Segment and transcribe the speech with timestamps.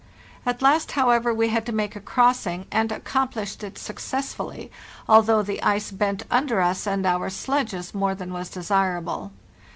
[0.47, 4.71] At last, however, we had to make a crossing, and accomplished it successfully,
[5.07, 9.31] although the ice bent under us and our sledges more than was desirable.